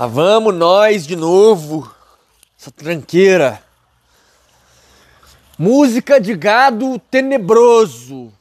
Ah, 0.00 0.06
vamos 0.06 0.54
nós 0.54 1.04
de 1.04 1.16
novo. 1.16 1.92
Essa 2.56 2.70
tranqueira. 2.70 3.60
Música 5.58 6.20
de 6.20 6.36
gado 6.36 7.00
tenebroso. 7.10 8.32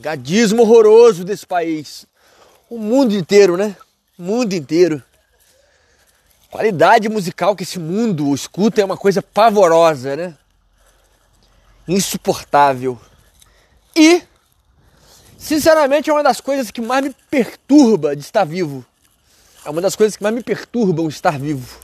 Gadismo 0.00 0.62
horroroso 0.62 1.22
desse 1.22 1.46
país. 1.46 2.04
O 2.68 2.78
mundo 2.78 3.14
inteiro, 3.14 3.56
né? 3.56 3.76
O 4.18 4.22
mundo 4.24 4.54
inteiro. 4.54 5.00
Qualidade 6.50 7.08
musical 7.08 7.54
que 7.54 7.62
esse 7.62 7.78
mundo 7.78 8.34
escuta 8.34 8.80
é 8.80 8.84
uma 8.84 8.96
coisa 8.96 9.22
pavorosa, 9.22 10.16
né? 10.16 10.36
Insuportável. 11.86 13.00
E, 13.94 14.20
sinceramente, 15.38 16.10
é 16.10 16.12
uma 16.12 16.24
das 16.24 16.40
coisas 16.40 16.72
que 16.72 16.80
mais 16.80 17.04
me 17.04 17.14
perturba 17.30 18.16
de 18.16 18.22
estar 18.22 18.42
vivo. 18.42 18.84
É 19.64 19.70
uma 19.70 19.80
das 19.80 19.94
coisas 19.94 20.16
que 20.16 20.22
mais 20.22 20.34
me 20.34 20.42
perturbam 20.42 21.08
estar 21.08 21.38
vivo. 21.38 21.78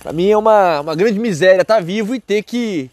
Para 0.00 0.12
mim 0.12 0.30
é 0.30 0.36
uma, 0.36 0.80
uma 0.80 0.94
grande 0.94 1.18
miséria 1.18 1.62
estar 1.62 1.82
vivo 1.82 2.14
e 2.14 2.20
ter 2.20 2.42
que 2.42 2.88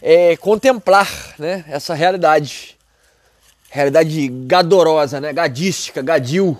é, 0.00 0.36
contemplar 0.38 1.34
né, 1.38 1.64
essa 1.68 1.94
realidade. 1.94 2.76
Realidade 3.70 4.28
gadorosa, 4.28 5.20
né? 5.20 5.30
gadística, 5.30 6.00
gadil, 6.00 6.58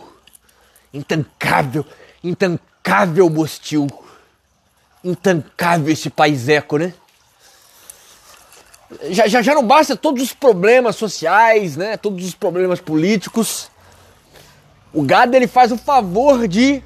intancável, 0.92 1.84
intancável 2.22 3.30
bostil. 3.30 3.86
Intancável 5.02 5.90
esse 5.90 6.10
paiseco, 6.10 6.76
né? 6.76 6.92
Já, 9.10 9.26
já, 9.26 9.40
já 9.40 9.54
não 9.54 9.66
basta 9.66 9.96
todos 9.96 10.22
os 10.22 10.32
problemas 10.34 10.96
sociais, 10.96 11.76
né? 11.76 11.96
Todos 11.96 12.26
os 12.26 12.34
problemas 12.34 12.80
políticos. 12.80 13.70
O 14.92 15.02
gado 15.02 15.36
ele 15.36 15.46
faz 15.46 15.70
o 15.70 15.76
favor 15.76 16.48
de 16.48 16.82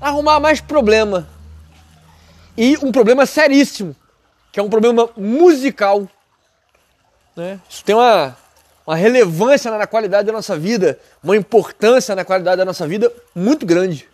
arrumar 0.00 0.40
mais 0.40 0.60
problema. 0.60 1.28
E 2.56 2.76
um 2.78 2.90
problema 2.90 3.26
seríssimo, 3.26 3.94
que 4.50 4.58
é 4.58 4.62
um 4.62 4.68
problema 4.68 5.08
musical. 5.16 6.08
Né? 7.36 7.60
Isso 7.68 7.84
tem 7.84 7.94
uma, 7.94 8.36
uma 8.86 8.96
relevância 8.96 9.70
na 9.70 9.86
qualidade 9.86 10.26
da 10.26 10.32
nossa 10.32 10.58
vida, 10.58 10.98
uma 11.22 11.36
importância 11.36 12.14
na 12.14 12.24
qualidade 12.24 12.56
da 12.58 12.64
nossa 12.64 12.86
vida 12.86 13.12
muito 13.34 13.64
grande. 13.64 14.08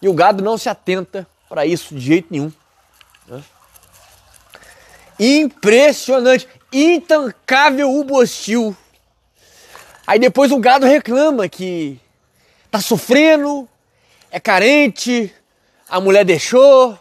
E 0.00 0.08
o 0.08 0.14
gado 0.14 0.44
não 0.44 0.58
se 0.58 0.68
atenta 0.68 1.26
para 1.48 1.64
isso 1.64 1.94
de 1.94 2.00
jeito 2.00 2.28
nenhum. 2.30 2.52
Né? 3.26 3.42
Impressionante, 5.18 6.46
intancável 6.72 7.90
o 7.90 8.04
bostil. 8.04 8.76
Aí 10.06 10.18
depois 10.18 10.52
o 10.52 10.58
gado 10.58 10.86
reclama 10.86 11.48
que 11.48 12.00
tá 12.70 12.80
sofrendo, 12.80 13.68
é 14.30 14.38
carente, 14.38 15.34
a 15.88 16.00
mulher 16.00 16.24
deixou, 16.24 16.98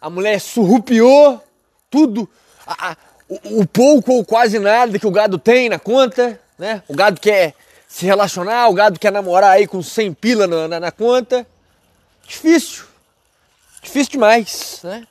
a 0.00 0.08
mulher 0.08 0.40
surrupiou, 0.40 1.42
tudo, 1.90 2.28
a, 2.66 2.90
a, 2.90 2.96
o, 3.28 3.60
o, 3.60 3.66
pouco 3.66 4.12
ou 4.12 4.24
quase 4.24 4.58
nada 4.58 4.98
que 4.98 5.06
o 5.06 5.10
gado 5.10 5.38
tem 5.38 5.68
na 5.68 5.78
conta, 5.78 6.38
né? 6.58 6.82
O 6.86 6.94
gado 6.94 7.20
quer 7.20 7.54
se 7.88 8.06
relacionar, 8.06 8.68
o 8.68 8.74
gado 8.74 8.98
quer 8.98 9.10
namorar 9.10 9.52
aí 9.52 9.66
com 9.66 9.82
100 9.82 10.14
pila 10.14 10.46
na, 10.46 10.68
na, 10.68 10.80
na 10.80 10.92
conta. 10.92 11.46
Difícil, 12.26 12.84
difícil 13.82 14.12
demais, 14.12 14.80
né? 14.84 15.06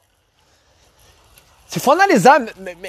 Se 1.68 1.80
for 1.80 1.92
analisar 1.92 2.42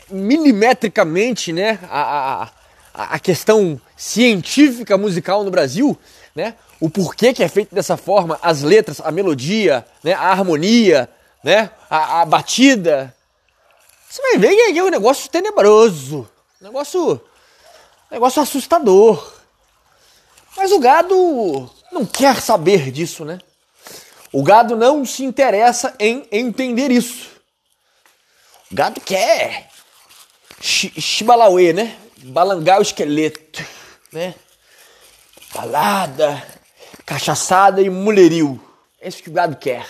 milimetricamente, 0.08 1.52
né, 1.52 1.78
a, 1.90 2.44
a, 2.44 2.48
a 2.96 3.18
questão 3.18 3.78
científica 3.94 4.96
musical 4.96 5.44
no 5.44 5.50
Brasil, 5.50 5.98
né? 6.34 6.54
O 6.80 6.88
porquê 6.88 7.34
que 7.34 7.42
é 7.42 7.48
feito 7.48 7.74
dessa 7.74 7.96
forma, 7.96 8.38
as 8.42 8.62
letras, 8.62 9.00
a 9.04 9.10
melodia, 9.10 9.86
né? 10.02 10.14
a 10.14 10.30
harmonia, 10.30 11.08
né? 11.44 11.70
a, 11.90 12.22
a 12.22 12.24
batida. 12.24 13.14
Você 14.08 14.22
vai 14.22 14.38
ver 14.38 14.72
que 14.72 14.78
é 14.78 14.82
um 14.82 14.88
negócio 14.88 15.30
tenebroso, 15.30 16.28
negócio, 16.60 17.20
negócio 18.10 18.40
assustador. 18.40 19.34
Mas 20.56 20.72
o 20.72 20.78
gado 20.78 21.70
não 21.92 22.06
quer 22.06 22.40
saber 22.40 22.90
disso, 22.90 23.26
né? 23.26 23.38
O 24.32 24.42
gado 24.42 24.74
não 24.74 25.04
se 25.04 25.22
interessa 25.22 25.94
em 25.98 26.26
entender 26.32 26.90
isso. 26.90 27.28
O 28.70 28.74
gado 28.74 29.00
quer 29.02 29.68
chibalauê, 30.60 31.74
né? 31.74 31.96
Balangar 32.26 32.78
o 32.78 32.82
esqueleto, 32.82 33.64
né? 34.12 34.34
Balada, 35.54 36.42
cachaçada 37.04 37.80
e 37.80 37.88
mulherio. 37.88 38.60
É 39.00 39.08
isso 39.08 39.22
que 39.22 39.28
o 39.28 39.32
gado 39.32 39.56
quer. 39.56 39.86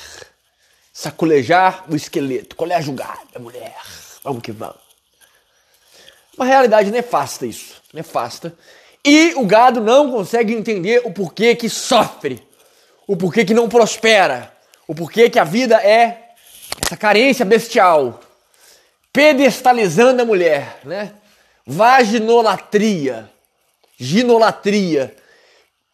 Sacolejar 0.93 1.85
o 1.89 1.97
esqueleto. 1.97 2.57
Qual 2.57 2.71
é 2.71 2.75
a 2.75 2.81
julgada, 2.81 3.39
mulher? 3.39 3.77
Vamos 4.23 4.43
que 4.43 4.53
vamos. 4.53 4.87
Uma 6.37 6.47
realidade 6.47 6.91
nefasta 6.91 7.47
isso. 7.47 7.83
Nefasta. 7.93 8.57
E 9.05 9.35
o 9.35 9.47
gado 9.47 9.81
não 9.81 10.11
consegue 10.11 10.53
entender 10.53 11.01
o 11.05 11.13
porquê 11.13 11.55
que 11.55 11.69
sofre. 11.69 12.47
O 13.07 13.17
porquê 13.17 13.45
que 13.45 13.55
não 13.55 13.69
prospera. 13.69 14.53
O 14.87 14.95
porquê 14.95 15.31
que 15.31 15.39
a 15.39 15.45
vida 15.45 15.77
é 15.77 16.33
essa 16.85 16.97
carência 16.97 17.45
bestial. 17.45 18.21
Pedestalizando 19.13 20.21
a 20.23 20.25
mulher, 20.25 20.81
né? 20.85 21.15
Vaginolatria, 21.67 23.29
ginolatria, 23.99 25.17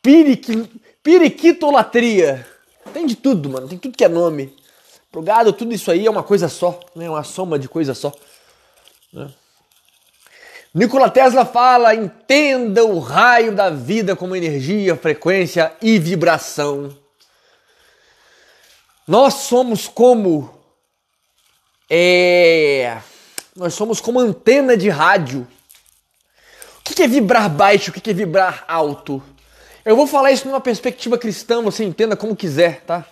piriqui, 0.03 0.69
periquitolatria. 1.03 2.47
Tem 2.93 3.07
de 3.07 3.17
tudo, 3.17 3.49
mano. 3.49 3.69
Tem 3.69 3.79
tudo 3.79 3.97
que 3.97 4.05
é 4.05 4.09
nome. 4.09 4.55
Pro 5.11 5.23
gado, 5.23 5.53
tudo 5.53 5.73
isso 5.73 5.91
aí 5.91 6.07
é 6.07 6.11
uma 6.11 6.23
coisa 6.23 6.49
só, 6.49 6.79
né? 6.95 7.09
Uma 7.09 7.23
soma 7.23 7.59
de 7.59 7.69
coisa 7.69 7.95
só. 7.95 8.13
Né? 9.13 9.31
Nikola 10.75 11.11
Tesla 11.11 11.45
fala: 11.45 11.95
entenda 11.95 12.85
o 12.85 12.99
raio 12.99 13.55
da 13.55 13.71
vida 13.71 14.17
como 14.17 14.37
energia, 14.37 14.97
frequência 14.97 15.75
e 15.81 15.99
vibração. 15.99 16.97
Nós 19.07 19.35
somos 19.35 19.87
como. 19.87 20.61
É, 21.91 22.99
nós 23.55 23.75
somos 23.75 24.01
como 24.01 24.19
antena 24.19 24.77
de 24.77 24.89
rádio 24.89 25.47
o 26.91 26.95
que 26.95 27.03
é 27.03 27.09
vibrar 27.09 27.49
baixo? 27.49 27.91
O 27.91 27.95
que 27.95 28.11
é 28.11 28.13
vibrar 28.13 28.65
alto? 28.67 29.23
Eu 29.85 29.97
vou 29.97 30.07
falar 30.07 30.31
isso 30.31 30.47
numa 30.47 30.61
perspectiva 30.61 31.17
cristã, 31.17 31.63
você 31.63 31.85
entenda 31.85 32.17
como 32.17 32.37
quiser, 32.37 32.83
tá? 32.83 33.05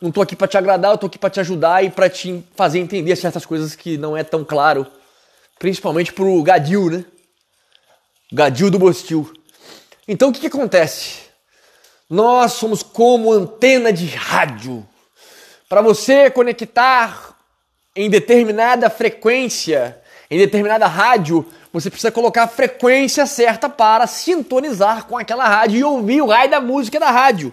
Não 0.00 0.10
tô 0.10 0.20
aqui 0.20 0.36
para 0.36 0.48
te 0.48 0.58
agradar, 0.58 0.90
eu 0.92 0.98
tô 0.98 1.06
aqui 1.06 1.18
para 1.18 1.30
te 1.30 1.40
ajudar 1.40 1.82
e 1.84 1.90
para 1.90 2.10
te 2.10 2.44
fazer 2.54 2.78
entender 2.78 3.16
certas 3.16 3.46
coisas 3.46 3.74
que 3.74 3.96
não 3.96 4.16
é 4.16 4.22
tão 4.22 4.44
claro, 4.44 4.86
principalmente 5.58 6.12
pro 6.12 6.42
gadil, 6.42 6.90
né? 6.90 7.04
Gadil 8.32 8.70
do 8.70 8.78
Bostil. 8.78 9.32
Então 10.06 10.28
o 10.28 10.32
que, 10.32 10.40
que 10.40 10.46
acontece? 10.48 11.20
Nós 12.10 12.52
somos 12.52 12.82
como 12.82 13.32
antena 13.32 13.92
de 13.92 14.06
rádio. 14.06 14.86
Para 15.68 15.80
você 15.80 16.28
conectar 16.30 17.34
em 17.96 18.10
determinada 18.10 18.90
frequência, 18.90 20.02
em 20.30 20.38
determinada 20.38 20.86
rádio, 20.86 21.46
você 21.72 21.90
precisa 21.90 22.10
colocar 22.10 22.44
a 22.44 22.48
frequência 22.48 23.26
certa 23.26 23.68
para 23.68 24.06
sintonizar 24.06 25.06
com 25.06 25.18
aquela 25.18 25.46
rádio 25.46 25.78
e 25.78 25.84
ouvir 25.84 26.22
o 26.22 26.26
raio 26.26 26.50
da 26.50 26.60
música 26.60 26.98
da 26.98 27.10
rádio. 27.10 27.52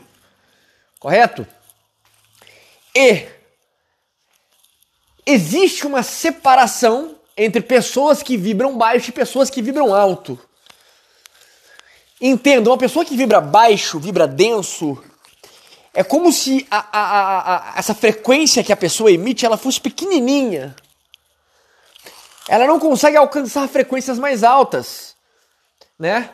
Correto? 0.99 1.45
E 2.95 3.25
existe 5.25 5.87
uma 5.87 6.03
separação 6.03 7.15
entre 7.35 7.61
pessoas 7.61 8.21
que 8.21 8.37
vibram 8.37 8.77
baixo 8.77 9.09
e 9.09 9.13
pessoas 9.13 9.49
que 9.49 9.61
vibram 9.61 9.93
alto. 9.93 10.39
Entenda, 12.19 12.69
uma 12.69 12.77
pessoa 12.77 13.03
que 13.03 13.17
vibra 13.17 13.41
baixo, 13.41 13.99
vibra 13.99 14.27
denso, 14.27 15.03
é 15.93 16.03
como 16.03 16.31
se 16.31 16.67
a, 16.69 16.85
a, 16.91 17.73
a, 17.73 17.79
essa 17.79 17.95
frequência 17.95 18.63
que 18.63 18.71
a 18.71 18.77
pessoa 18.77 19.11
emite 19.11 19.45
ela 19.45 19.57
fosse 19.57 19.81
pequenininha 19.81 20.75
ela 22.47 22.65
não 22.65 22.79
consegue 22.79 23.17
alcançar 23.17 23.67
frequências 23.67 24.17
mais 24.17 24.43
altas, 24.43 25.15
né? 25.97 26.29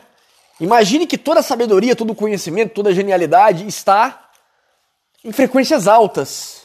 Imagine 0.60 1.06
que 1.06 1.16
toda 1.16 1.40
a 1.40 1.42
sabedoria, 1.42 1.94
todo 1.94 2.10
o 2.10 2.16
conhecimento, 2.16 2.74
toda 2.74 2.90
a 2.90 2.94
genialidade 2.94 3.66
está 3.66 4.28
em 5.24 5.30
frequências 5.30 5.86
altas. 5.86 6.62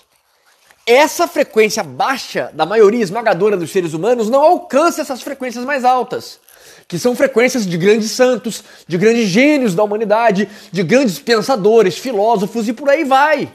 Essa 0.85 1.27
frequência 1.27 1.83
baixa 1.83 2.49
da 2.53 2.65
maioria 2.65 3.03
esmagadora 3.03 3.55
dos 3.55 3.71
seres 3.71 3.93
humanos 3.93 4.29
não 4.29 4.41
alcança 4.41 5.01
essas 5.01 5.21
frequências 5.21 5.63
mais 5.63 5.85
altas, 5.85 6.39
que 6.87 6.97
são 6.99 7.15
frequências 7.15 7.65
de 7.65 7.77
grandes 7.77 8.11
santos, 8.11 8.63
de 8.87 8.97
grandes 8.97 9.29
gênios 9.29 9.75
da 9.75 9.83
humanidade, 9.83 10.49
de 10.71 10.83
grandes 10.83 11.19
pensadores, 11.19 11.97
filósofos 11.97 12.67
e 12.67 12.73
por 12.73 12.89
aí 12.89 13.03
vai. 13.03 13.53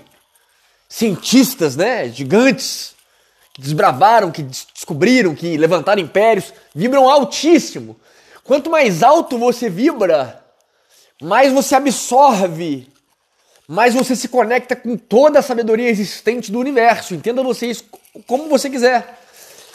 Cientistas, 0.88 1.76
né, 1.76 2.08
gigantes, 2.08 2.94
desbravaram, 3.58 4.30
que 4.30 4.42
descobriram, 4.42 5.34
que 5.34 5.56
levantaram 5.56 6.00
impérios, 6.00 6.52
vibram 6.74 7.08
altíssimo. 7.08 7.96
Quanto 8.44 8.70
mais 8.70 9.02
alto 9.02 9.36
você 9.36 9.68
vibra, 9.68 10.42
mais 11.20 11.52
você 11.52 11.74
absorve 11.74 12.88
mais 13.68 13.92
você 13.92 14.16
se 14.16 14.28
conecta 14.28 14.74
com 14.74 14.96
toda 14.96 15.40
a 15.40 15.42
sabedoria 15.42 15.90
existente 15.90 16.50
do 16.50 16.58
universo. 16.58 17.14
Entenda 17.14 17.42
você 17.42 17.66
isso 17.66 17.84
como 18.26 18.48
você 18.48 18.70
quiser. 18.70 19.20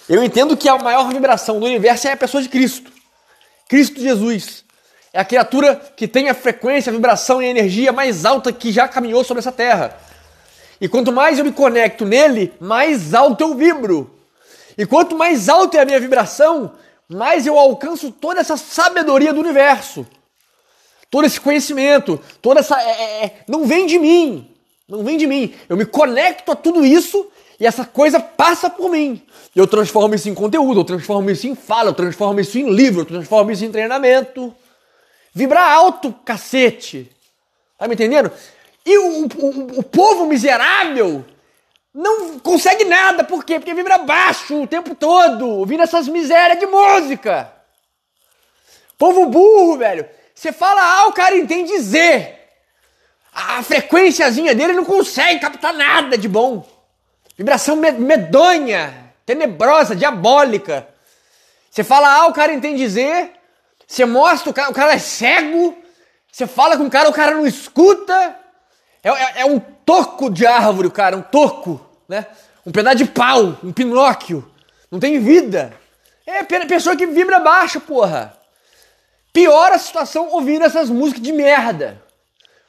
Eu 0.10 0.24
entendo 0.24 0.58
que 0.58 0.68
a 0.68 0.76
maior 0.80 1.08
vibração 1.10 1.60
do 1.60 1.68
universo 1.68 2.08
é 2.08 2.14
a 2.14 2.18
pessoa 2.18 2.42
de 2.42 2.50
Cristo. 2.50 2.92
Cristo 3.70 4.02
Jesus. 4.02 4.66
É 5.14 5.20
a 5.20 5.26
criatura 5.26 5.76
que 5.96 6.08
tem 6.08 6.28
a 6.28 6.34
frequência, 6.34 6.90
a 6.90 6.94
vibração 6.94 7.40
e 7.40 7.46
a 7.46 7.50
energia 7.50 7.92
mais 7.92 8.26
alta 8.26 8.52
que 8.52 8.72
já 8.72 8.88
caminhou 8.88 9.24
sobre 9.24 9.42
essa 9.42 9.52
terra. 9.52 9.96
E 10.84 10.90
quanto 10.90 11.14
mais 11.14 11.40
eu 11.40 11.46
me 11.46 11.54
conecto 11.54 12.04
nele, 12.04 12.52
mais 12.60 13.14
alto 13.14 13.40
eu 13.40 13.56
vibro. 13.56 14.20
E 14.78 14.86
quanto 14.86 15.16
mais 15.16 15.48
alta 15.48 15.78
é 15.78 15.80
a 15.80 15.86
minha 15.86 15.98
vibração, 15.98 16.74
mais 17.08 17.48
eu 17.48 17.58
alcanço 17.58 18.12
toda 18.12 18.42
essa 18.42 18.58
sabedoria 18.58 19.32
do 19.32 19.40
universo. 19.40 20.06
Todo 21.10 21.24
esse 21.24 21.40
conhecimento, 21.40 22.20
toda 22.42 22.60
essa. 22.60 22.78
É, 22.82 22.92
é, 22.92 23.26
é 23.26 23.36
não 23.48 23.66
vem 23.66 23.86
de 23.86 23.98
mim. 23.98 24.54
Não 24.86 25.06
vem 25.06 25.16
de 25.16 25.26
mim. 25.26 25.56
Eu 25.70 25.78
me 25.78 25.86
conecto 25.86 26.52
a 26.52 26.56
tudo 26.56 26.86
isso 26.86 27.32
e 27.58 27.66
essa 27.66 27.86
coisa 27.86 28.20
passa 28.20 28.70
por 28.70 28.92
mim. 28.92 29.22
Eu 29.56 29.66
transformo 29.66 30.16
isso 30.16 30.28
em 30.28 30.34
conteúdo, 30.34 30.82
eu 30.82 30.84
transformo 30.84 31.32
isso 31.32 31.48
em 31.48 31.56
fala, 31.56 31.92
eu 31.92 31.94
transformo 31.94 32.42
isso 32.42 32.60
em 32.60 32.70
livro, 32.70 33.04
eu 33.04 33.06
transformo 33.06 33.50
isso 33.52 33.64
em 33.64 33.72
treinamento. 33.72 34.54
Vibrar 35.34 35.72
alto, 35.72 36.14
cacete. 36.26 37.10
Tá 37.80 37.88
me 37.88 37.94
entendendo? 37.94 38.30
E 38.86 38.98
o, 38.98 39.24
o, 39.26 39.80
o 39.80 39.84
povo 39.84 40.26
miserável 40.26 41.26
não 41.94 42.40
consegue 42.40 42.84
nada. 42.86 43.24
Por 43.24 43.44
quê? 43.46 43.60
Porque 43.60 43.74
vibra 43.74 44.00
baixo 44.00 44.62
o 44.62 44.68
tempo 44.68 44.96
todo, 44.96 45.48
ouvindo 45.48 45.84
essas 45.84 46.08
misérias 46.08 46.60
de 46.60 46.66
música. 46.66 47.54
Povo 48.98 49.28
burro, 49.28 49.78
velho. 49.78 50.08
Você 50.34 50.52
fala 50.52 50.82
A, 50.82 51.08
o 51.08 51.14
cara 51.14 51.36
entende 51.36 51.78
Z. 51.80 52.40
A 53.34 53.64
frequênciazinha 53.64 54.54
dele 54.54 54.74
não 54.74 54.86
consegue 54.86 55.40
captar 55.40 55.74
nada 55.74 56.18
de 56.18 56.28
bom. 56.28 56.66
Vibração 57.38 57.76
medonha, 57.76 59.14
tenebrosa, 59.26 59.96
diabólica. 59.96 60.88
Você 61.70 61.84
fala 61.84 62.08
A, 62.08 62.28
o 62.28 62.34
cara 62.34 62.54
entende 62.54 62.88
Z. 62.88 63.32
Você 63.88 64.06
mostra, 64.06 64.50
o 64.50 64.54
cara, 64.54 64.70
o 64.70 64.74
cara 64.74 64.94
é 64.94 65.00
cego. 65.00 65.76
Você 66.32 66.48
fala 66.48 66.78
com 66.78 66.86
o 66.86 66.90
cara, 66.90 67.10
o 67.10 67.14
cara 67.14 67.36
não 67.36 67.46
escuta. 67.46 68.40
É, 69.04 69.10
é, 69.10 69.42
é 69.42 69.46
um 69.46 69.60
toco 69.60 70.30
de 70.30 70.46
árvore, 70.46 70.90
cara, 70.90 71.18
um 71.18 71.22
toco, 71.22 71.82
né? 72.08 72.26
Um 72.66 72.72
pedaço 72.72 72.98
de 72.98 73.06
pau, 73.06 73.58
um 73.64 73.74
pinóquio. 73.74 74.50
Não 74.90 75.00
tem 75.00 75.20
vida. 75.20 75.74
É 76.26 76.44
pessoa 76.44 76.96
que 76.96 77.06
vibra 77.06 77.40
baixo, 77.40 77.82
porra. 77.82 78.38
Piora 79.34 79.76
a 79.76 79.80
situação 79.80 80.30
ouvindo 80.30 80.64
essas 80.64 80.90
músicas 80.90 81.22
de 81.22 81.34
merda. 81.34 82.02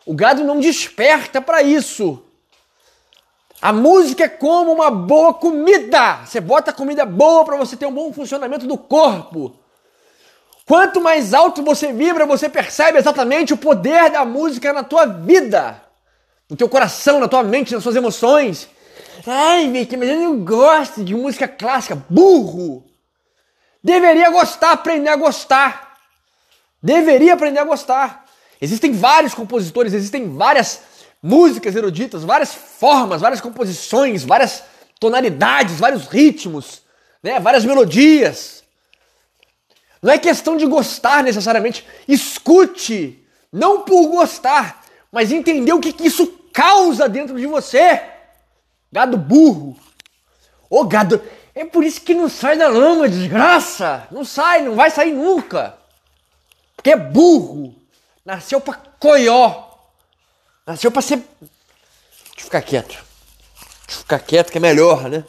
O 0.05 0.15
gado 0.15 0.43
não 0.43 0.59
desperta 0.59 1.41
para 1.41 1.63
isso. 1.63 2.23
A 3.63 3.73
música 3.73 4.25
é 4.25 4.29
como 4.29 4.73
uma 4.73 4.91
boa 4.91 5.33
comida. 5.33 6.21
Você 6.25 6.41
bota 6.41 6.73
comida 6.73 7.07
boa 7.07 7.45
para 7.45 7.57
você 7.57 7.77
ter 7.77 7.87
um 7.87 7.93
bom 7.93 8.13
funcionamento 8.13 8.67
do 8.67 8.77
corpo. 8.77 9.57
Quanto 10.67 11.01
mais 11.01 11.33
alto 11.33 11.63
você 11.63 11.93
vibra, 11.93 12.27
você 12.27 12.49
percebe 12.49 12.99
exatamente 12.99 13.53
o 13.53 13.57
poder 13.57 14.11
da 14.11 14.25
música 14.25 14.73
na 14.73 14.83
tua 14.83 15.05
vida, 15.05 15.81
no 16.49 16.57
teu 16.57 16.69
coração, 16.69 17.21
na 17.21 17.29
tua 17.29 17.43
mente, 17.43 17.73
nas 17.73 17.83
suas 17.83 17.97
emoções. 17.97 18.69
Ai, 19.27 19.71
Vicky, 19.71 19.97
mas 19.97 20.09
eu 20.09 20.19
não 20.19 20.45
gosto 20.45 21.03
de 21.03 21.15
música 21.15 21.49
clássica. 21.49 21.97
Burro! 22.09 22.85
Deveria 23.83 24.31
gostar, 24.31 24.73
aprender 24.73 25.11
a 25.11 25.17
gostar. 25.17 25.99
Deveria 26.83 27.35
aprender 27.35 27.61
a 27.61 27.65
gostar. 27.65 28.25
Existem 28.61 28.93
vários 28.93 29.35
compositores, 29.35 29.93
existem 29.93 30.35
várias 30.35 30.81
músicas 31.23 31.75
eruditas, 31.75 32.23
várias 32.25 32.55
formas, 32.55 33.21
várias 33.21 33.41
composições, 33.41 34.25
várias 34.25 34.63
tonalidades, 35.01 35.79
vários 35.79 36.07
ritmos, 36.07 36.83
né? 37.23 37.41
várias 37.41 37.65
melodias. 37.65 38.63
Não 40.03 40.13
é 40.13 40.19
questão 40.19 40.57
de 40.57 40.67
gostar 40.67 41.23
necessariamente. 41.23 41.87
Escute, 42.07 43.27
não 43.51 43.83
por 43.83 44.09
gostar, 44.09 44.84
mas 45.15 45.31
entender 45.31 45.73
o 45.73 45.79
que, 45.79 45.93
que 45.93 46.09
isso 46.09 46.27
causa 46.53 47.09
dentro 47.09 47.39
de 47.39 47.47
você. 47.47 48.03
Gado 48.91 49.17
burro. 49.17 49.79
Ô 50.69 50.83
gado, 50.83 51.23
é 51.55 51.65
por 51.65 51.85
isso 51.85 52.01
que 52.01 52.13
não 52.13 52.29
sai 52.29 52.59
da 52.59 52.67
lama, 52.67 53.09
desgraça. 53.09 54.09
Não 54.11 54.25
sai, 54.25 54.63
não 54.63 54.75
vai 54.75 54.91
sair 54.91 55.13
nunca. 55.13 55.79
Porque 56.75 56.91
é 56.91 56.97
burro. 56.97 57.77
Nasceu 58.25 58.61
pra 58.61 58.75
coió. 58.99 59.63
Nasceu 60.67 60.91
pra 60.91 61.01
ser. 61.01 61.19
Deixa 61.19 62.39
eu 62.39 62.45
ficar 62.45 62.63
quieto. 62.63 62.89
Deixa 62.89 63.05
eu 63.91 63.99
ficar 63.99 64.19
quieto 64.19 64.51
que 64.51 64.59
é 64.59 64.61
melhor, 64.61 65.09
né? 65.09 65.25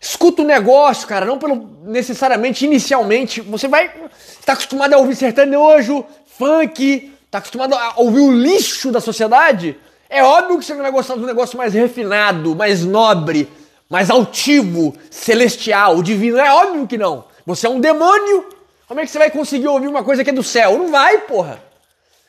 Escuta 0.00 0.40
o 0.40 0.46
negócio, 0.46 1.06
cara, 1.06 1.26
não 1.26 1.38
pelo 1.38 1.54
necessariamente 1.84 2.64
inicialmente. 2.64 3.42
Você 3.42 3.68
vai 3.68 3.88
estar 3.88 4.08
tá 4.46 4.52
acostumado 4.54 4.94
a 4.94 4.98
ouvir 4.98 5.16
sertanejo, 5.16 6.02
funk, 6.38 7.11
tá 7.32 7.38
acostumado 7.38 7.74
a 7.74 7.94
ouvir 7.96 8.20
o 8.20 8.30
lixo 8.30 8.92
da 8.92 9.00
sociedade. 9.00 9.78
É 10.08 10.22
óbvio 10.22 10.58
que 10.58 10.66
você 10.66 10.74
não 10.74 10.82
vai 10.82 10.92
gostar 10.92 11.14
de 11.14 11.22
um 11.22 11.26
negócio 11.26 11.56
mais 11.56 11.72
refinado, 11.72 12.54
mais 12.54 12.84
nobre, 12.84 13.50
mais 13.88 14.10
altivo, 14.10 14.94
celestial, 15.10 16.02
divino. 16.02 16.38
É 16.38 16.52
óbvio 16.52 16.86
que 16.86 16.98
não. 16.98 17.24
Você 17.46 17.66
é 17.66 17.70
um 17.70 17.80
demônio. 17.80 18.46
Como 18.86 19.00
é 19.00 19.06
que 19.06 19.10
você 19.10 19.18
vai 19.18 19.30
conseguir 19.30 19.66
ouvir 19.66 19.88
uma 19.88 20.04
coisa 20.04 20.22
que 20.22 20.28
é 20.28 20.32
do 20.32 20.42
céu? 20.42 20.76
Não 20.76 20.90
vai, 20.90 21.20
porra. 21.20 21.58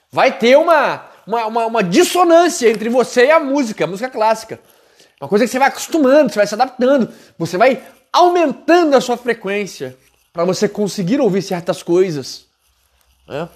Vai 0.09 0.37
ter 0.37 0.57
uma, 0.57 1.05
uma, 1.27 1.45
uma, 1.47 1.65
uma 1.65 1.83
dissonância 1.83 2.69
entre 2.69 2.87
você 2.87 3.25
e 3.25 3.31
a 3.31 3.41
música, 3.41 3.83
a 3.83 3.87
música 3.87 4.09
clássica. 4.09 4.57
Uma 5.19 5.27
coisa 5.27 5.43
que 5.43 5.51
você 5.51 5.59
vai 5.59 5.67
acostumando, 5.67 6.31
você 6.31 6.39
vai 6.39 6.47
se 6.47 6.53
adaptando, 6.53 7.09
você 7.37 7.57
vai 7.57 7.83
aumentando 8.13 8.95
a 8.95 9.01
sua 9.01 9.17
frequência 9.17 9.97
para 10.31 10.45
você 10.45 10.69
conseguir 10.69 11.19
ouvir 11.19 11.41
certas 11.41 11.83
coisas. 11.83 12.45
Né? 13.27 13.49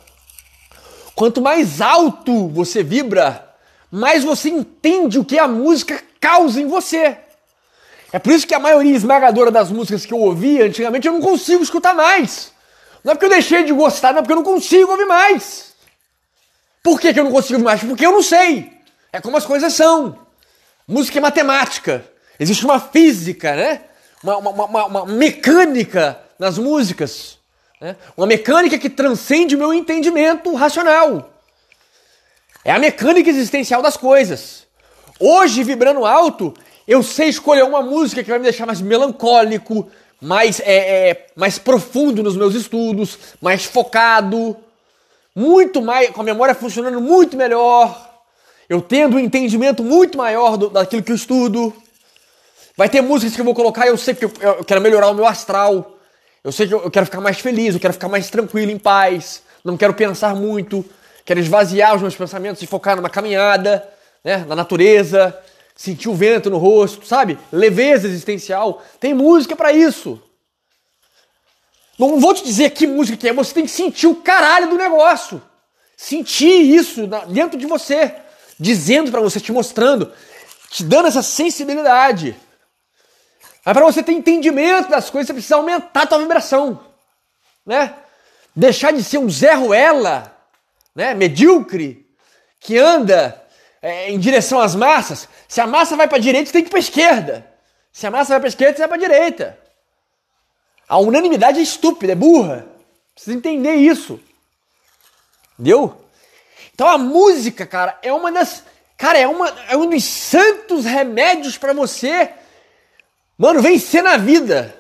Quanto 1.18 1.42
mais 1.42 1.82
alto 1.82 2.48
você 2.50 2.84
vibra, 2.84 3.52
mais 3.90 4.24
você 4.24 4.50
entende 4.50 5.18
o 5.18 5.26
que 5.26 5.40
a 5.40 5.48
música 5.48 6.00
causa 6.20 6.62
em 6.62 6.68
você. 6.68 7.18
É 8.14 8.20
por 8.20 8.32
isso 8.32 8.46
que 8.46 8.54
a 8.54 8.60
maioria 8.60 8.96
esmagadora 8.96 9.50
das 9.50 9.72
músicas 9.72 10.06
que 10.06 10.14
eu 10.14 10.20
ouvia 10.20 10.66
antigamente 10.66 11.08
eu 11.08 11.14
não 11.14 11.20
consigo 11.20 11.64
escutar 11.64 11.96
mais. 11.96 12.52
Não 13.04 13.14
é 13.14 13.16
porque 13.16 13.26
eu 13.26 13.32
deixei 13.32 13.64
de 13.64 13.74
gostar, 13.74 14.12
não 14.12 14.20
é 14.20 14.22
porque 14.22 14.34
eu 14.34 14.36
não 14.36 14.44
consigo 14.44 14.92
ouvir 14.92 15.08
mais. 15.08 15.74
Por 16.84 17.00
que, 17.00 17.12
que 17.12 17.20
eu 17.20 17.24
não 17.24 17.32
consigo 17.32 17.56
ouvir 17.56 17.66
mais? 17.66 17.84
Porque 17.84 18.06
eu 18.06 18.12
não 18.12 18.22
sei. 18.22 18.72
É 19.12 19.20
como 19.20 19.38
as 19.38 19.46
coisas 19.46 19.74
são. 19.74 20.20
Música 20.88 21.18
é 21.18 21.22
matemática. 21.22 22.06
Existe 22.40 22.64
uma 22.64 22.80
física, 22.80 23.56
né? 23.56 23.82
Uma, 24.24 24.38
uma, 24.38 24.66
uma, 24.66 24.86
uma 24.86 25.06
mecânica 25.08 26.20
nas 26.38 26.60
músicas. 26.60 27.37
Né? 27.80 27.96
Uma 28.16 28.28
mecânica 28.28 28.78
que 28.78 28.90
transcende 28.90 29.56
o 29.56 29.60
meu 29.60 29.74
entendimento 29.74 30.54
racional. 30.56 31.30
É 32.64 32.72
a 32.72 32.80
mecânica 32.80 33.30
existencial 33.30 33.82
das 33.82 33.96
coisas. 33.96 34.66
Hoje, 35.20 35.64
vibrando 35.64 36.06
alto, 36.06 36.54
eu 36.88 37.02
sei 37.02 37.30
escolher 37.30 37.64
uma 37.64 37.82
música 37.82 38.24
que 38.24 38.30
vai 38.30 38.40
me 38.40 38.44
deixar 38.44 38.66
mais 38.66 38.82
melancólico, 38.82 39.90
mais, 40.22 40.60
é, 40.60 41.10
é, 41.10 41.28
mais 41.36 41.58
profundo 41.60 42.24
nos 42.24 42.36
meus 42.36 42.56
estudos, 42.56 43.18
mais 43.42 43.66
focado, 43.66 44.58
muito 45.36 45.82
mais, 45.82 46.10
com 46.10 46.22
a 46.22 46.24
memória 46.24 46.56
funcionando 46.56 47.00
muito 47.00 47.38
melhor, 47.38 48.08
eu 48.68 48.82
tendo 48.82 49.18
um 49.18 49.20
entendimento 49.20 49.84
muito 49.84 50.18
maior 50.18 50.58
do, 50.58 50.70
daquilo 50.70 51.04
que 51.04 51.12
eu 51.12 51.16
estudo. 51.16 51.74
Vai 52.76 52.90
ter 52.90 53.02
músicas 53.02 53.34
que 53.34 53.42
eu 53.42 53.46
vou 53.46 53.56
colocar, 53.56 53.88
eu 53.88 53.98
sei 53.98 54.14
que 54.14 54.26
eu, 54.26 54.32
eu 54.42 54.64
quero 54.64 54.82
melhorar 54.82 55.10
o 55.10 55.14
meu 55.14 55.26
astral. 55.26 55.97
Eu 56.48 56.54
sei 56.54 56.66
que 56.66 56.74
eu, 56.74 56.90
quero 56.90 57.06
ficar 57.06 57.20
mais 57.20 57.40
feliz, 57.40 57.74
eu 57.74 57.80
quero 57.82 57.92
ficar 57.92 58.08
mais 58.08 58.30
tranquilo, 58.30 58.72
em 58.72 58.80
paz. 58.80 59.44
Não 59.66 59.76
quero 59.76 59.94
pensar 59.94 60.34
muito. 60.34 60.86
Quero 61.26 61.42
esvaziar 61.42 61.94
os 61.94 62.02
meus 62.02 62.16
pensamentos 62.16 62.62
e 62.62 62.66
focar 62.66 62.96
numa 62.96 63.10
caminhada, 63.10 63.86
né, 64.24 64.46
na 64.48 64.56
natureza, 64.56 65.38
sentir 65.76 66.08
o 66.08 66.16
vento 66.16 66.50
no 66.50 66.58
rosto, 66.58 67.06
sabe? 67.06 67.38
Leveza 67.52 68.08
existencial. 68.08 68.82
Tem 68.98 69.14
música 69.14 69.58
para 69.58 69.74
isso. 69.74 70.24
Não 72.00 72.18
vou 72.18 72.34
te 72.34 72.46
dizer 72.46 72.70
que 72.70 72.88
música 72.88 73.18
que 73.18 73.28
é, 73.28 73.34
você 73.34 73.54
tem 73.54 73.66
que 73.66 73.72
sentir 73.72 74.08
o 74.08 74.16
caralho 74.16 74.70
do 74.70 74.78
negócio. 74.78 75.42
Sentir 75.98 76.62
isso 76.62 77.10
dentro 77.28 77.60
de 77.60 77.66
você 77.66 78.16
dizendo 78.58 79.12
para 79.12 79.20
você, 79.20 79.42
te 79.42 79.52
mostrando, 79.52 80.14
te 80.70 80.82
dando 80.86 81.10
essa 81.10 81.22
sensibilidade. 81.22 82.38
Mas 83.68 83.74
para 83.74 83.84
você 83.84 84.02
ter 84.02 84.14
entendimento 84.14 84.88
das 84.88 85.10
coisas, 85.10 85.28
você 85.28 85.34
precisa 85.34 85.58
aumentar 85.58 86.04
a 86.04 86.08
tua 86.08 86.20
vibração, 86.20 86.80
né? 87.66 87.96
Deixar 88.56 88.94
de 88.94 89.04
ser 89.04 89.18
um 89.18 89.30
Zé 89.30 89.56
Ruela, 89.56 90.34
né? 90.96 91.14
Medíocre, 91.14 92.08
que 92.62 92.78
anda 92.78 93.46
é, 93.82 94.10
em 94.10 94.18
direção 94.18 94.62
às 94.62 94.74
massas. 94.74 95.28
Se 95.50 95.60
a 95.60 95.68
massa 95.68 95.98
vai 95.98 96.08
para 96.08 96.18
a 96.18 96.22
direita, 96.22 96.46
você 96.46 96.54
tem 96.54 96.62
que 96.64 96.70
ir 96.70 96.72
para 96.72 96.80
a 96.80 96.80
esquerda. 96.80 97.46
Se 97.92 98.08
a 98.08 98.10
massa 98.10 98.30
vai 98.30 98.40
para 98.40 98.48
a 98.48 98.54
esquerda, 98.56 98.78
você 98.78 98.88
vai 98.88 98.88
para 98.88 99.06
a 99.06 99.10
direita. 99.10 99.60
A 100.88 100.98
unanimidade 101.00 101.60
é 101.60 101.64
estúpida, 101.64 102.14
é 102.14 102.16
burra. 102.16 102.66
Precisa 103.14 103.36
entender 103.36 103.76
isso. 103.76 104.18
Entendeu? 105.60 106.06
Então 106.74 106.88
a 106.88 106.98
música, 106.98 107.66
cara, 107.66 108.00
é 108.02 108.14
uma 108.14 108.32
das. 108.32 108.64
Cara, 108.96 109.20
é, 109.20 109.28
uma, 109.28 109.50
é 109.68 109.76
um 109.76 109.90
dos 109.90 110.06
santos 110.06 110.86
remédios 110.86 111.58
para 111.58 111.74
você, 111.74 112.32
mano, 113.38 113.62
vencer 113.62 114.04
na 114.04 114.18
vida. 114.18 114.76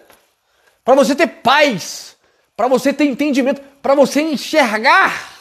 Para 0.84 0.96
você 0.96 1.16
ter 1.16 1.28
paz. 1.28 2.16
Para 2.56 2.68
você 2.68 2.94
ter 2.94 3.06
entendimento. 3.06 3.62
Para 3.82 3.94
você 3.94 4.22
enxergar 4.22 5.38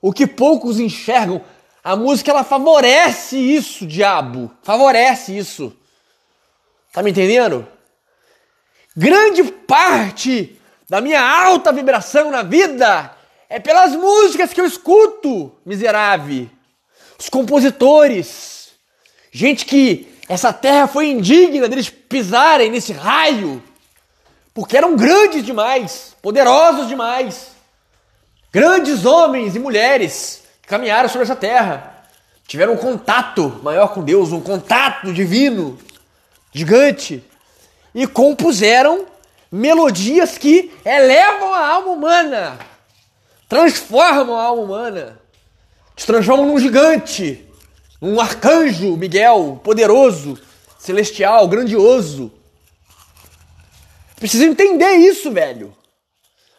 o 0.00 0.12
que 0.12 0.26
poucos 0.26 0.78
enxergam. 0.78 1.42
A 1.82 1.96
música 1.96 2.30
ela 2.30 2.44
favorece 2.44 3.36
isso, 3.36 3.86
diabo. 3.86 4.50
Favorece 4.62 5.36
isso. 5.36 5.76
Tá 6.92 7.02
me 7.02 7.10
entendendo? 7.10 7.66
Grande 8.96 9.42
parte 9.42 10.58
da 10.88 11.00
minha 11.00 11.20
alta 11.20 11.72
vibração 11.72 12.30
na 12.30 12.42
vida 12.42 13.14
é 13.48 13.58
pelas 13.58 13.94
músicas 13.94 14.52
que 14.52 14.60
eu 14.60 14.66
escuto, 14.66 15.52
miserável. 15.66 16.48
Os 17.18 17.28
compositores. 17.28 18.72
Gente 19.32 19.66
que 19.66 20.13
essa 20.28 20.52
terra 20.52 20.86
foi 20.86 21.08
indigna 21.08 21.68
deles 21.68 21.90
pisarem 21.90 22.70
nesse 22.70 22.92
raio. 22.92 23.62
Porque 24.52 24.76
eram 24.76 24.96
grandes 24.96 25.44
demais, 25.44 26.16
poderosos 26.22 26.88
demais. 26.88 27.52
Grandes 28.52 29.04
homens 29.04 29.56
e 29.56 29.58
mulheres 29.58 30.42
que 30.62 30.68
caminharam 30.68 31.08
sobre 31.08 31.24
essa 31.24 31.36
terra. 31.36 32.04
Tiveram 32.46 32.74
um 32.74 32.78
contato 32.78 33.60
maior 33.62 33.88
com 33.88 34.02
Deus, 34.02 34.32
um 34.32 34.40
contato 34.40 35.12
divino, 35.12 35.78
gigante. 36.52 37.22
E 37.94 38.06
compuseram 38.06 39.06
melodias 39.50 40.38
que 40.38 40.72
elevam 40.84 41.52
a 41.54 41.66
alma 41.66 41.90
humana 41.90 42.58
transformam 43.48 44.36
a 44.36 44.42
alma 44.42 44.62
humana, 44.62 45.18
te 45.94 46.04
transformam 46.04 46.46
num 46.46 46.58
gigante, 46.58 47.46
num 48.04 48.20
arcanjo 48.20 48.98
Miguel, 48.98 49.58
poderoso, 49.64 50.38
celestial, 50.78 51.48
grandioso. 51.48 52.30
Precisa 54.16 54.44
entender 54.44 54.92
isso, 54.96 55.32
velho. 55.32 55.74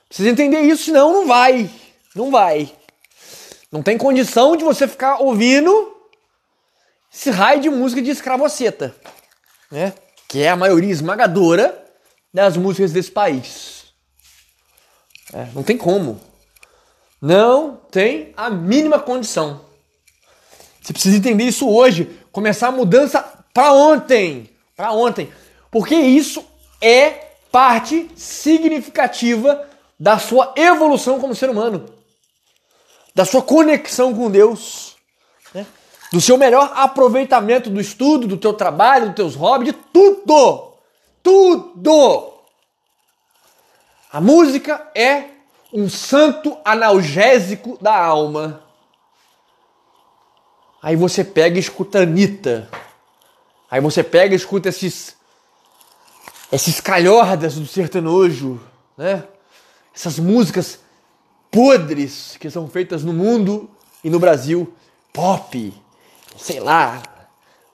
Precisa 0.07 0.29
entender 0.29 0.61
isso, 0.61 0.85
senão 0.85 1.13
não 1.13 1.27
vai. 1.27 1.69
Não 2.15 2.31
vai. 2.31 2.73
Não 3.71 3.83
tem 3.83 3.95
condição 3.95 4.57
de 4.57 4.63
você 4.63 4.87
ficar 4.87 5.17
ouvindo 5.17 5.95
esse 7.13 7.29
raio 7.29 7.61
de 7.61 7.69
música 7.69 8.01
de 8.01 8.09
escravoceta, 8.09 8.95
né? 9.69 9.93
Que 10.27 10.41
é 10.41 10.49
a 10.49 10.55
maioria 10.55 10.91
esmagadora 10.91 11.85
das 12.33 12.57
músicas 12.57 12.91
desse 12.91 13.11
país. 13.11 13.93
É, 15.31 15.45
não 15.53 15.61
tem 15.61 15.77
como. 15.77 16.19
Não 17.21 17.75
tem 17.91 18.33
a 18.35 18.49
mínima 18.49 18.99
condição. 18.99 19.74
Você 20.85 20.93
precisa 20.93 21.17
entender 21.17 21.45
isso 21.45 21.67
hoje, 21.67 22.07
começar 22.31 22.67
a 22.67 22.71
mudança 22.71 23.19
para 23.51 23.73
ontem, 23.73 24.51
para 24.77 24.91
ontem, 24.91 25.31
porque 25.71 25.95
isso 25.95 26.45
é 26.79 27.09
parte 27.51 28.07
significativa 28.15 29.67
da 29.99 30.19
sua 30.19 30.53
evolução 30.55 31.19
como 31.19 31.33
ser 31.33 31.49
humano, 31.49 31.87
da 33.15 33.25
sua 33.25 33.41
conexão 33.41 34.13
com 34.13 34.29
Deus, 34.29 34.95
né? 35.55 35.65
do 36.13 36.21
seu 36.21 36.37
melhor 36.37 36.71
aproveitamento 36.75 37.67
do 37.71 37.81
estudo, 37.81 38.27
do 38.27 38.37
teu 38.37 38.53
trabalho, 38.53 39.07
dos 39.07 39.15
teus 39.15 39.33
hobbies, 39.33 39.73
de 39.73 39.79
tudo, 39.91 40.73
tudo. 41.23 42.31
A 44.11 44.21
música 44.21 44.87
é 44.93 45.29
um 45.73 45.89
santo 45.89 46.55
analgésico 46.63 47.75
da 47.81 47.97
alma. 47.97 48.64
Aí 50.85 50.95
você 50.95 51.23
pega 51.23 51.57
e 51.57 51.59
escuta 51.59 52.03
Anitta. 52.03 52.69
Aí 53.71 53.81
você 53.81 54.03
pega 54.03 54.35
e 54.35 54.37
escuta 54.37 54.69
esses 54.69 55.15
esses 56.51 56.79
calhordas 56.79 57.55
do 57.55 57.65
sertanojo, 57.65 58.61
né? 58.95 59.23
Essas 59.95 60.19
músicas 60.19 60.79
podres 61.49 62.37
que 62.39 62.51
são 62.51 62.67
feitas 62.67 63.03
no 63.03 63.13
mundo 63.13 63.67
e 64.03 64.11
no 64.11 64.19
Brasil, 64.19 64.71
pop, 65.11 65.73
sei 66.37 66.59
lá. 66.59 67.01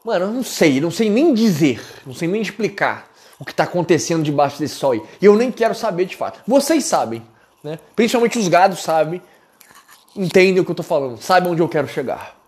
Mano, 0.05 0.27
eu 0.27 0.31
não 0.31 0.41
sei, 0.41 0.79
não 0.79 0.89
sei 0.89 1.09
nem 1.09 1.33
dizer, 1.33 1.83
não 2.05 2.13
sei 2.13 2.29
nem 2.29 2.41
explicar 2.41 3.11
o 3.37 3.43
que 3.43 3.51
está 3.51 3.65
acontecendo 3.65 4.23
debaixo 4.23 4.57
desse 4.57 4.75
sol 4.75 4.93
aí. 4.93 5.01
E 5.21 5.25
eu 5.25 5.35
nem 5.35 5.51
quero 5.51 5.75
saber 5.75 6.05
de 6.05 6.15
fato. 6.15 6.39
Vocês 6.47 6.85
sabem. 6.85 7.21
Né? 7.61 7.77
Principalmente 7.93 8.39
os 8.39 8.47
gados 8.47 8.81
sabem, 8.81 9.21
entendem 10.15 10.61
o 10.61 10.63
que 10.63 10.71
eu 10.71 10.75
tô 10.75 10.83
falando, 10.83 11.21
sabem 11.21 11.51
onde 11.51 11.61
eu 11.61 11.67
quero 11.67 11.89
chegar. 11.89 12.40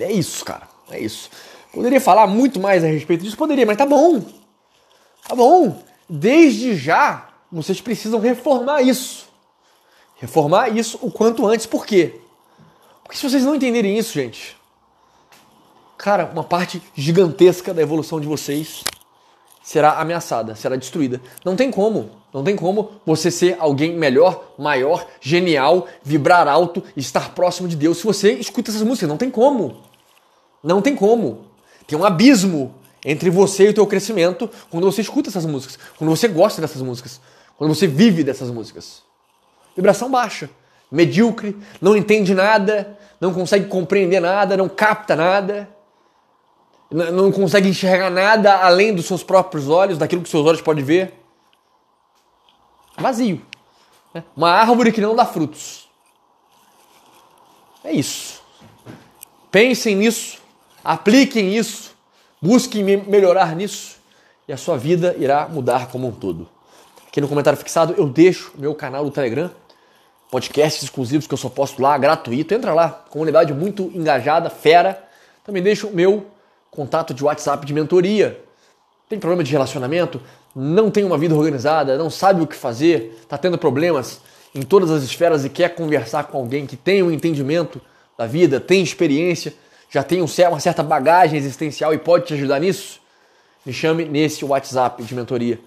É 0.00 0.12
isso, 0.12 0.44
cara. 0.44 0.68
É 0.90 0.98
isso. 0.98 1.30
Poderia 1.72 2.00
falar 2.00 2.26
muito 2.26 2.58
mais 2.58 2.82
a 2.82 2.86
respeito 2.86 3.24
disso? 3.24 3.36
Poderia, 3.36 3.66
mas 3.66 3.76
tá 3.76 3.86
bom. 3.86 4.22
Tá 5.26 5.34
bom. 5.34 5.82
Desde 6.08 6.76
já, 6.76 7.28
vocês 7.52 7.80
precisam 7.80 8.18
reformar 8.18 8.82
isso. 8.82 9.28
Reformar 10.16 10.68
isso 10.70 10.98
o 11.02 11.10
quanto 11.10 11.46
antes. 11.46 11.66
Por 11.66 11.86
quê? 11.86 12.20
Porque 13.02 13.16
se 13.16 13.28
vocês 13.28 13.44
não 13.44 13.54
entenderem 13.54 13.96
isso, 13.96 14.12
gente, 14.12 14.56
cara, 15.96 16.30
uma 16.32 16.44
parte 16.44 16.82
gigantesca 16.94 17.72
da 17.72 17.82
evolução 17.82 18.20
de 18.20 18.26
vocês 18.26 18.82
será 19.62 19.98
ameaçada, 20.00 20.54
será 20.54 20.76
destruída. 20.76 21.20
Não 21.44 21.54
tem 21.54 21.70
como. 21.70 22.10
Não 22.32 22.44
tem 22.44 22.56
como 22.56 23.00
você 23.06 23.30
ser 23.30 23.56
alguém 23.58 23.96
melhor, 23.96 24.52
maior, 24.58 25.06
genial, 25.20 25.86
vibrar 26.02 26.46
alto, 26.46 26.82
estar 26.96 27.34
próximo 27.34 27.68
de 27.68 27.76
Deus 27.76 27.98
se 27.98 28.04
você 28.04 28.32
escuta 28.32 28.70
essas 28.70 28.82
músicas. 28.82 29.08
Não 29.08 29.16
tem 29.16 29.30
como. 29.30 29.87
Não 30.62 30.82
tem 30.82 30.94
como. 30.94 31.46
Tem 31.86 31.98
um 31.98 32.04
abismo 32.04 32.74
entre 33.04 33.30
você 33.30 33.66
e 33.66 33.68
o 33.70 33.74
teu 33.74 33.86
crescimento 33.86 34.50
quando 34.70 34.90
você 34.90 35.00
escuta 35.00 35.28
essas 35.28 35.46
músicas, 35.46 35.78
quando 35.96 36.10
você 36.10 36.28
gosta 36.28 36.60
dessas 36.60 36.82
músicas, 36.82 37.20
quando 37.56 37.74
você 37.74 37.86
vive 37.86 38.22
dessas 38.22 38.50
músicas. 38.50 39.02
Vibração 39.76 40.10
baixa, 40.10 40.50
medíocre, 40.90 41.56
não 41.80 41.96
entende 41.96 42.34
nada, 42.34 42.98
não 43.20 43.32
consegue 43.32 43.66
compreender 43.66 44.20
nada, 44.20 44.56
não 44.56 44.68
capta 44.68 45.14
nada 45.14 45.68
não 46.90 47.30
consegue 47.30 47.68
enxergar 47.68 48.10
nada 48.10 48.64
além 48.64 48.94
dos 48.94 49.06
seus 49.06 49.22
próprios 49.22 49.68
olhos, 49.68 49.98
daquilo 49.98 50.22
que 50.22 50.28
seus 50.28 50.46
olhos 50.46 50.62
podem 50.62 50.82
ver. 50.82 51.14
Vazio. 52.96 53.42
Né? 54.14 54.24
Uma 54.34 54.50
árvore 54.50 54.90
que 54.90 55.00
não 55.00 55.14
dá 55.14 55.26
frutos. 55.26 55.88
É 57.84 57.92
isso. 57.92 58.42
Pensem 59.50 59.96
nisso, 59.96 60.37
apliquem 60.88 61.54
isso, 61.54 61.90
busquem 62.40 62.82
melhorar 62.82 63.54
nisso 63.54 63.98
e 64.48 64.52
a 64.54 64.56
sua 64.56 64.78
vida 64.78 65.14
irá 65.18 65.46
mudar 65.46 65.88
como 65.88 66.08
um 66.08 66.10
todo. 66.10 66.48
Aqui 67.06 67.20
no 67.20 67.28
comentário 67.28 67.58
fixado 67.58 67.94
eu 67.98 68.08
deixo 68.08 68.52
meu 68.56 68.74
canal 68.74 69.04
do 69.04 69.10
Telegram, 69.10 69.50
podcasts 70.30 70.82
exclusivos 70.82 71.26
que 71.26 71.34
eu 71.34 71.36
só 71.36 71.50
posto 71.50 71.82
lá, 71.82 71.98
gratuito. 71.98 72.54
Entra 72.54 72.72
lá, 72.72 72.88
comunidade 73.10 73.52
muito 73.52 73.92
engajada, 73.94 74.48
fera. 74.48 75.04
Também 75.44 75.62
deixo 75.62 75.88
o 75.88 75.94
meu 75.94 76.26
contato 76.70 77.12
de 77.12 77.22
WhatsApp 77.22 77.66
de 77.66 77.74
mentoria. 77.74 78.42
Tem 79.10 79.18
problema 79.18 79.44
de 79.44 79.52
relacionamento? 79.52 80.22
Não 80.56 80.90
tem 80.90 81.04
uma 81.04 81.18
vida 81.18 81.34
organizada? 81.34 81.98
Não 81.98 82.08
sabe 82.08 82.40
o 82.40 82.46
que 82.46 82.56
fazer? 82.56 83.18
Está 83.20 83.36
tendo 83.36 83.58
problemas 83.58 84.22
em 84.54 84.62
todas 84.62 84.90
as 84.90 85.02
esferas 85.02 85.44
e 85.44 85.50
quer 85.50 85.74
conversar 85.74 86.24
com 86.24 86.38
alguém 86.38 86.66
que 86.66 86.76
tem 86.76 87.02
um 87.02 87.10
entendimento 87.10 87.78
da 88.16 88.26
vida, 88.26 88.58
tem 88.58 88.82
experiência, 88.82 89.52
já 89.90 90.02
tem 90.02 90.20
uma 90.20 90.60
certa 90.60 90.82
bagagem 90.82 91.38
existencial 91.38 91.94
e 91.94 91.98
pode 91.98 92.26
te 92.26 92.34
ajudar 92.34 92.60
nisso? 92.60 93.00
Me 93.64 93.72
chame 93.72 94.04
nesse 94.04 94.44
WhatsApp 94.44 95.02
de 95.02 95.14
mentoria 95.14 95.58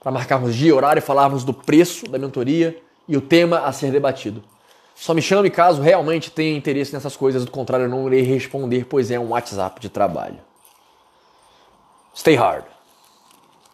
para 0.00 0.10
marcarmos 0.10 0.54
dia, 0.54 0.74
horário 0.74 1.00
e 1.00 1.02
falarmos 1.02 1.44
do 1.44 1.52
preço 1.52 2.08
da 2.08 2.18
mentoria 2.18 2.80
e 3.06 3.16
o 3.16 3.20
tema 3.20 3.60
a 3.60 3.72
ser 3.72 3.92
debatido. 3.92 4.42
Só 4.94 5.14
me 5.14 5.22
chame 5.22 5.50
caso 5.50 5.80
realmente 5.80 6.30
tenha 6.30 6.56
interesse 6.56 6.92
nessas 6.92 7.16
coisas, 7.16 7.44
do 7.44 7.50
contrário 7.50 7.86
eu 7.86 7.90
não 7.90 8.06
irei 8.06 8.22
responder, 8.22 8.86
pois 8.86 9.10
é 9.10 9.18
um 9.18 9.30
WhatsApp 9.30 9.80
de 9.80 9.88
trabalho. 9.88 10.38
Stay 12.14 12.34
hard. 12.34 12.64